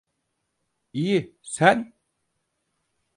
İyi, 0.93 1.37
sen? 1.41 1.93